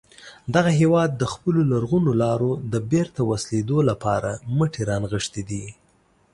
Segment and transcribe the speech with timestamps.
[0.55, 5.65] دغه هیواد د خپلو لرغونو لارو د بېرته وصلېدو لپاره مټې را نغښتې دي.